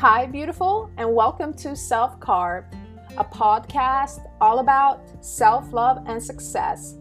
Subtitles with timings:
[0.00, 2.74] Hi, beautiful, and welcome to Self Carved,
[3.18, 6.94] a podcast all about self love and success.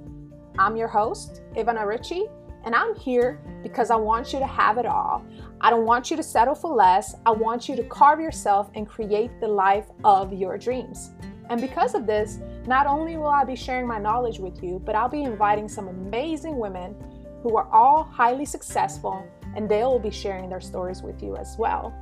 [0.58, 2.26] I'm your host, Ivana Ritchie,
[2.66, 5.24] and I'm here because I want you to have it all.
[5.62, 7.16] I don't want you to settle for less.
[7.26, 11.12] I want you to carve yourself and create the life of your dreams.
[11.50, 14.96] And because of this, not only will I be sharing my knowledge with you, but
[14.96, 16.98] I'll be inviting some amazing women
[17.44, 19.26] who are all highly successful,
[19.56, 21.96] and they will be sharing their stories with you as well.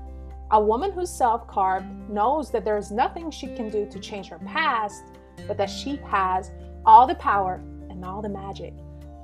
[0.52, 4.30] A woman who's self carved knows that there is nothing she can do to change
[4.30, 5.04] her past,
[5.46, 6.52] but that she has
[6.86, 8.74] all the power and all the magic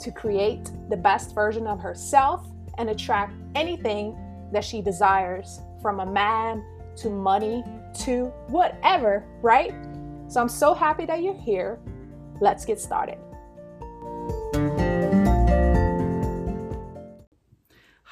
[0.01, 2.45] to create the best version of herself
[2.77, 4.17] and attract anything
[4.51, 6.61] that she desires from a man
[6.97, 7.63] to money
[7.99, 9.73] to whatever, right?
[10.27, 11.79] So I'm so happy that you're here.
[12.41, 13.17] Let's get started.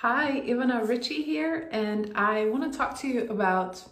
[0.01, 3.83] Hi, Ivana Ritchie here, and I want to talk to you about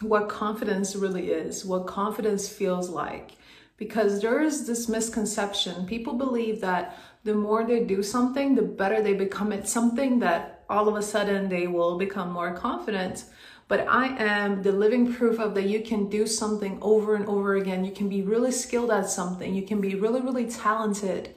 [0.00, 3.32] what confidence really is, what confidence feels like.
[3.76, 5.86] Because there is this misconception.
[5.86, 10.62] People believe that the more they do something, the better they become at something, that
[10.70, 13.24] all of a sudden they will become more confident.
[13.66, 17.56] But I am the living proof of that you can do something over and over
[17.56, 17.84] again.
[17.84, 19.52] You can be really skilled at something.
[19.52, 21.34] You can be really, really talented.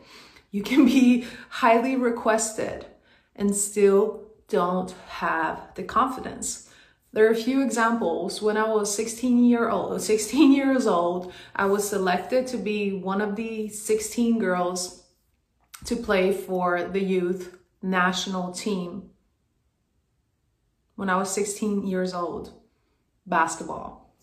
[0.52, 2.86] You can be highly requested
[3.38, 6.70] and still don't have the confidence.
[7.14, 8.42] There are a few examples.
[8.42, 13.22] When I was 16 year old, 16 years old, I was selected to be one
[13.22, 15.04] of the 16 girls
[15.86, 19.12] to play for the youth national team.
[20.96, 22.54] When I was 16 years old,
[23.26, 24.16] basketball.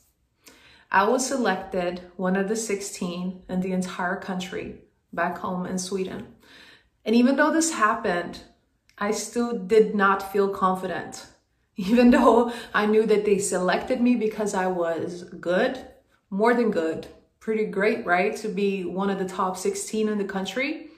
[0.90, 6.34] I was selected one of the 16 in the entire country back home in Sweden.
[7.04, 8.40] And even though this happened
[8.98, 11.26] I still did not feel confident.
[11.76, 15.84] Even though I knew that they selected me because I was good,
[16.30, 17.08] more than good,
[17.40, 18.36] pretty great, right?
[18.36, 20.88] To be one of the top 16 in the country,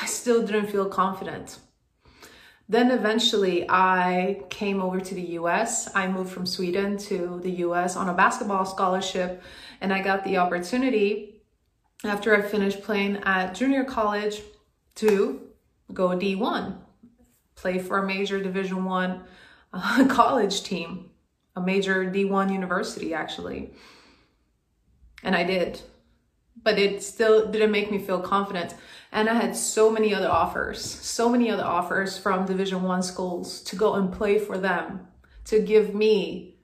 [0.00, 1.58] I still didn't feel confident.
[2.68, 5.94] Then eventually I came over to the US.
[5.94, 9.42] I moved from Sweden to the US on a basketball scholarship
[9.80, 11.42] and I got the opportunity
[12.04, 14.40] after I finished playing at junior college
[14.96, 15.40] to
[15.92, 16.76] go D1
[17.60, 19.22] play for a major Division One
[19.72, 21.10] uh, college team,
[21.54, 23.72] a major D1 university actually.
[25.22, 25.82] And I did.
[26.62, 28.74] But it still didn't make me feel confident.
[29.12, 33.62] And I had so many other offers, so many other offers from Division 1 schools
[33.62, 35.06] to go and play for them,
[35.46, 36.56] to give me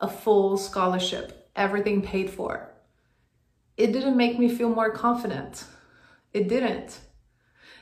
[0.00, 2.70] a full scholarship, everything paid for.
[3.76, 5.64] It didn't make me feel more confident.
[6.32, 6.98] It didn't.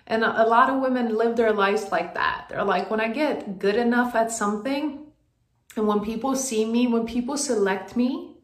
[0.06, 2.46] And a lot of women live their lives like that.
[2.48, 5.06] They're like, when I get good enough at something,
[5.76, 8.36] and when people see me, when people select me,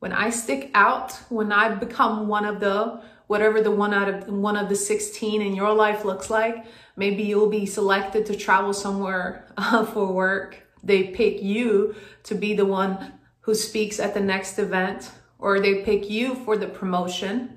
[0.00, 4.28] when I stick out, when I become one of the, whatever the one out of
[4.28, 6.66] one of the 16 in your life looks like,
[6.96, 10.66] maybe you'll be selected to travel somewhere uh, for work.
[10.82, 15.82] They pick you to be the one who speaks at the next event, or they
[15.82, 17.55] pick you for the promotion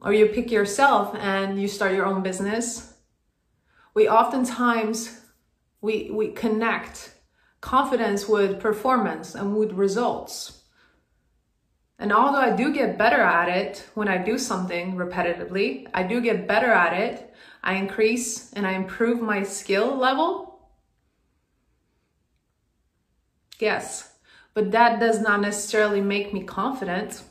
[0.00, 2.94] or you pick yourself and you start your own business,
[3.94, 5.20] we oftentimes
[5.80, 7.14] we we connect
[7.60, 10.62] confidence with performance and with results.
[11.98, 16.22] And although I do get better at it when I do something repetitively, I do
[16.22, 17.34] get better at it.
[17.62, 20.70] I increase and I improve my skill level.
[23.58, 24.16] Yes,
[24.54, 27.22] but that does not necessarily make me confident.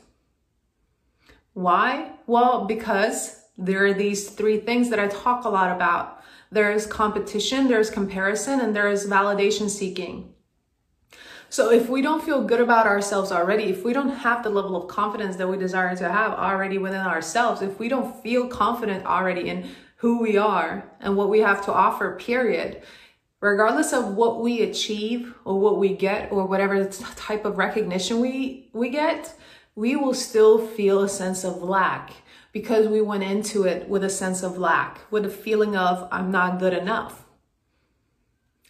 [1.54, 2.12] Why?
[2.26, 6.22] Well, because there are these three things that I talk a lot about.
[6.50, 10.34] There is competition, there's comparison, and there is validation seeking.
[11.48, 14.76] So if we don't feel good about ourselves already, if we don't have the level
[14.76, 19.04] of confidence that we desire to have already within ourselves, if we don't feel confident
[19.04, 22.82] already in who we are and what we have to offer, period,
[23.40, 26.84] regardless of what we achieve or what we get or whatever
[27.16, 29.34] type of recognition we we get,
[29.80, 32.10] we will still feel a sense of lack
[32.52, 36.30] because we went into it with a sense of lack, with a feeling of I'm
[36.30, 37.24] not good enough.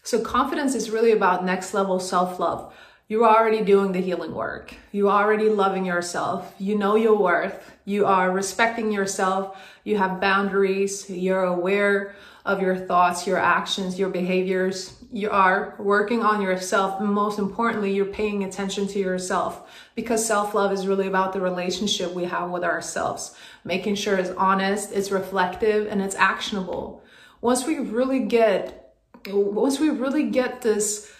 [0.04, 2.72] So confidence is really about next level self-love.
[3.08, 4.72] You're already doing the healing work.
[4.92, 6.54] You're already loving yourself.
[6.60, 7.72] You know your worth.
[7.84, 9.60] You are respecting yourself.
[9.82, 11.10] You have boundaries.
[11.10, 12.14] You're aware
[12.44, 14.99] of your thoughts, your actions, your behaviors.
[15.12, 17.00] You are working on yourself.
[17.00, 21.40] And most importantly, you're paying attention to yourself because self love is really about the
[21.40, 23.34] relationship we have with ourselves,
[23.64, 27.02] making sure it's honest, it's reflective, and it's actionable.
[27.40, 28.94] Once we really get,
[29.26, 31.10] once we really get this,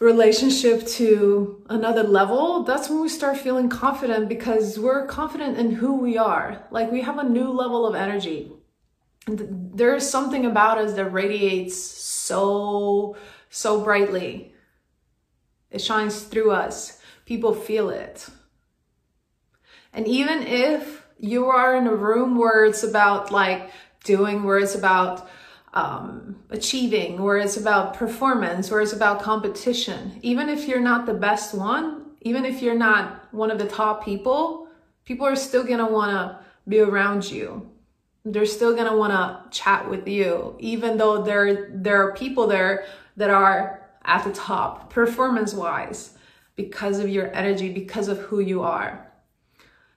[0.00, 5.94] relationship to another level, that's when we start feeling confident because we're confident in who
[5.94, 6.66] we are.
[6.70, 8.50] Like we have a new level of energy.
[9.26, 11.76] There is something about us that radiates
[12.30, 13.16] so,
[13.50, 14.54] so brightly.
[15.70, 17.00] It shines through us.
[17.26, 18.28] People feel it.
[19.92, 23.70] And even if you are in a room where it's about like
[24.04, 25.28] doing, where it's about
[25.74, 30.18] um, achieving, where it's about performance, where it's about competition.
[30.22, 34.04] Even if you're not the best one, even if you're not one of the top
[34.04, 34.68] people,
[35.04, 37.69] people are still gonna wanna be around you.
[38.24, 42.84] They're still gonna wanna chat with you, even though there there are people there
[43.16, 46.16] that are at the top, performance wise,
[46.56, 49.10] because of your energy, because of who you are.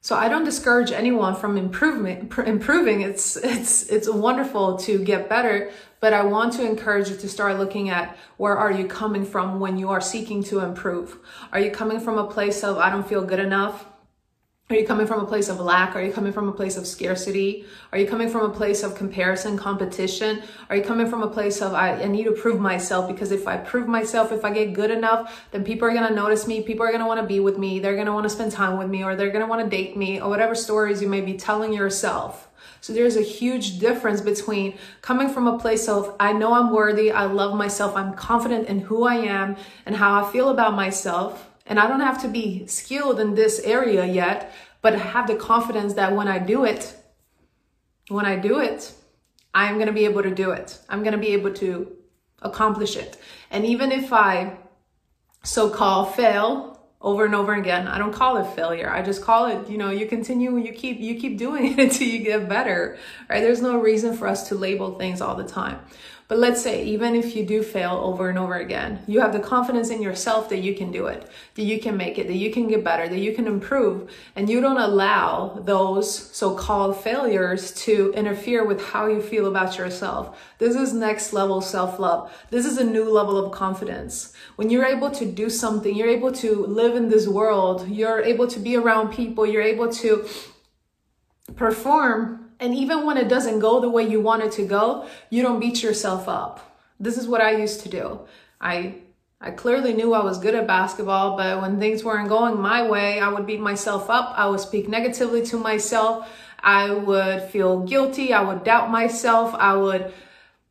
[0.04, 3.02] So I don't discourage anyone from improvement, improving.
[3.02, 5.72] It's, it's, it's wonderful to get better,
[6.02, 9.62] but I want to encourage you to start looking at where are you coming from
[9.62, 11.20] when you are seeking to improve?
[11.54, 13.86] Are you coming from a place of, I don't feel good enough?
[14.70, 15.96] Are you coming from a place of lack?
[15.96, 17.66] Are you coming from a place of scarcity?
[17.92, 20.42] Are you coming from a place of comparison, competition?
[20.68, 23.48] Are you coming from a place of, I, I need to prove myself because if
[23.48, 26.64] I prove myself, if I get good enough, then people are going to notice me.
[26.64, 27.80] People are going to want to be with me.
[27.80, 29.70] They're going to want to spend time with me or they're going to want to
[29.70, 32.50] date me or whatever stories you may be telling yourself.
[32.80, 37.12] So there's a huge difference between coming from a place of, I know I'm worthy.
[37.12, 37.96] I love myself.
[37.96, 42.02] I'm confident in who I am and how I feel about myself and I don't
[42.02, 46.40] have to be skilled in this area yet, but have the confidence that when I
[46.40, 46.96] do it,
[48.10, 48.94] when I do it,
[49.54, 50.80] I'm going to be able to do it.
[50.90, 51.92] I'm going to be able to
[52.42, 53.18] accomplish it.
[53.50, 54.58] And even if I
[55.44, 58.90] so call fail over and over again, I don't call it failure.
[58.90, 62.08] I just call it, you know, you continue, you keep, you keep doing it until
[62.08, 62.98] you get better,
[63.30, 63.42] right?
[63.42, 65.80] There's no reason for us to label things all the time.
[66.28, 69.40] But let's say, even if you do fail over and over again, you have the
[69.40, 72.52] confidence in yourself that you can do it, that you can make it, that you
[72.52, 77.72] can get better, that you can improve, and you don't allow those so called failures
[77.84, 80.40] to interfere with how you feel about yourself.
[80.60, 82.32] This is next level self love.
[82.50, 84.34] This is a new level of confidence.
[84.56, 88.48] When you're able to do something, you're able to live in this world, you're able
[88.48, 90.26] to be around people, you're able to
[91.56, 95.44] perform and even when it doesn't go the way you want it to go, you
[95.44, 96.78] don't beat yourself up.
[96.98, 98.22] This is what I used to do.
[98.62, 98.96] I
[99.42, 103.20] I clearly knew I was good at basketball, but when things weren't going my way,
[103.20, 104.34] I would beat myself up.
[104.38, 106.30] I would speak negatively to myself.
[106.62, 108.32] I would feel guilty.
[108.32, 109.54] I would doubt myself.
[109.54, 110.14] I would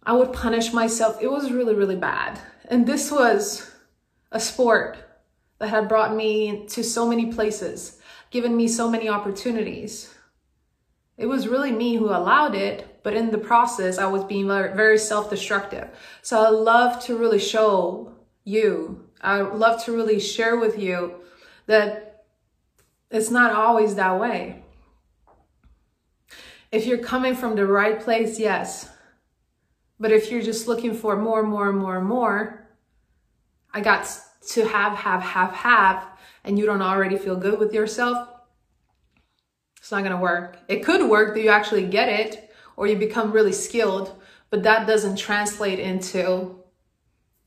[0.02, 1.18] I would punish myself.
[1.20, 2.40] It was really really bad.
[2.70, 3.70] And this was
[4.30, 4.96] a sport
[5.58, 8.00] that had brought me to so many places,
[8.30, 10.08] given me so many opportunities.
[11.22, 14.74] It was really me who allowed it, but in the process, I was being very,
[14.74, 15.88] very self-destructive.
[16.20, 21.14] So I love to really show you, I love to really share with you
[21.66, 22.24] that
[23.08, 24.64] it's not always that way.
[26.72, 28.90] If you're coming from the right place, yes.
[30.00, 32.66] But if you're just looking for more, more, and more, and more,
[33.72, 34.10] I got
[34.48, 36.04] to have, have, have, have,
[36.42, 38.28] and you don't already feel good with yourself,
[39.92, 40.58] not going to work.
[40.66, 44.86] It could work that you actually get it or you become really skilled, but that
[44.86, 46.58] doesn't translate into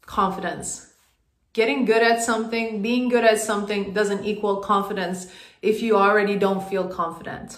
[0.05, 0.93] confidence.
[1.53, 5.27] Getting good at something, being good at something doesn't equal confidence
[5.61, 7.57] if you already don't feel confident.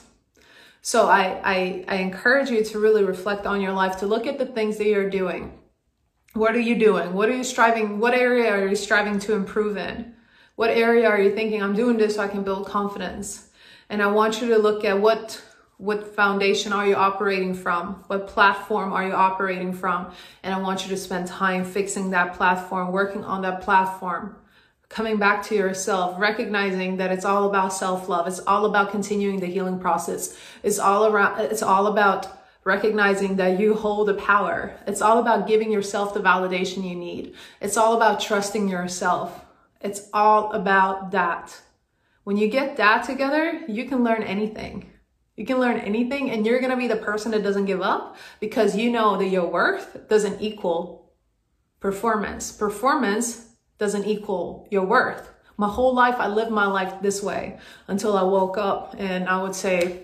[0.82, 4.38] So I, I, I encourage you to really reflect on your life, to look at
[4.38, 5.60] the things that you're doing.
[6.34, 7.14] What are you doing?
[7.14, 8.00] What are you striving?
[8.00, 10.14] What area are you striving to improve in?
[10.56, 13.47] What area are you thinking, I'm doing this so I can build confidence?
[13.90, 15.42] And I want you to look at what
[15.78, 18.04] what foundation are you operating from?
[18.08, 20.12] What platform are you operating from?
[20.42, 24.36] And I want you to spend time fixing that platform, working on that platform,
[24.90, 28.28] coming back to yourself, recognizing that it's all about self-love.
[28.28, 30.36] It's all about continuing the healing process.
[30.64, 32.28] It's all around, it's all about
[32.64, 34.76] recognizing that you hold the power.
[34.88, 37.36] It's all about giving yourself the validation you need.
[37.62, 39.46] It's all about trusting yourself.
[39.80, 41.62] It's all about that.
[42.28, 44.92] When you get that together, you can learn anything.
[45.38, 48.18] You can learn anything and you're going to be the person that doesn't give up
[48.42, 51.14] because you know that your worth doesn't equal
[51.80, 52.52] performance.
[52.52, 55.32] Performance doesn't equal your worth.
[55.56, 58.94] My whole life, I lived my life this way until I woke up.
[58.98, 60.04] And I would say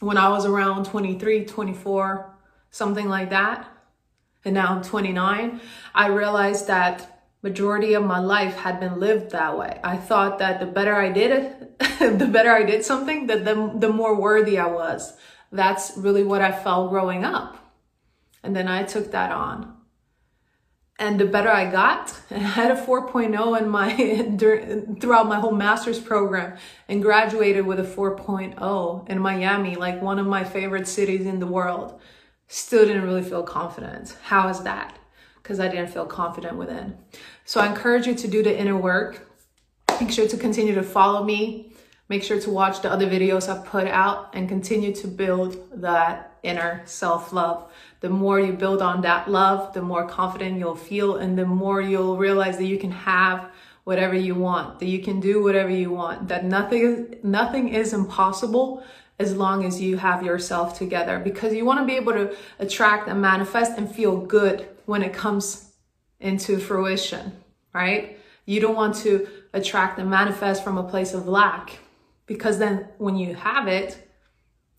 [0.00, 2.36] when I was around 23, 24,
[2.70, 3.66] something like that,
[4.44, 5.62] and now I'm 29,
[5.94, 7.15] I realized that
[7.48, 9.72] majority of my life had been lived that way.
[9.92, 11.32] I thought that the better I did
[12.00, 15.14] the better I did something, that the, the more worthy I was.
[15.52, 17.56] That's really what I felt growing up.
[18.42, 19.74] And then I took that on.
[20.98, 23.90] and the better I got, I had a 4.0 in my
[25.00, 26.56] throughout my whole master's program
[26.88, 31.46] and graduated with a 4.0 in Miami, like one of my favorite cities in the
[31.46, 32.00] world.
[32.48, 34.16] Still didn't really feel confident.
[34.22, 34.98] How is that?
[35.42, 36.96] Because I didn't feel confident within.
[37.46, 39.26] So I encourage you to do the inner work.
[40.00, 41.72] Make sure to continue to follow me.
[42.08, 46.38] Make sure to watch the other videos I've put out and continue to build that
[46.42, 51.16] inner self love the more you build on that love, the more confident you'll feel,
[51.16, 53.50] and the more you'll realize that you can have
[53.84, 58.84] whatever you want, that you can do whatever you want, that nothing nothing is impossible
[59.18, 63.08] as long as you have yourself together because you want to be able to attract
[63.08, 65.72] and manifest and feel good when it comes
[66.20, 67.32] into fruition,
[67.72, 68.18] right?
[68.44, 71.78] You don't want to attract and manifest from a place of lack
[72.26, 74.08] because then when you have it,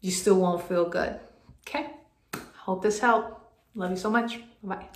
[0.02, 1.20] you still won't feel good.
[1.68, 1.88] Okay?
[2.60, 3.42] Hope this helped.
[3.76, 4.40] Love you so much.
[4.64, 4.88] Bye.